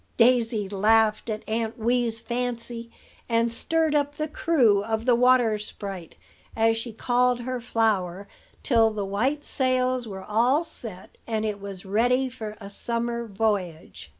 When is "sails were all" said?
9.43-10.63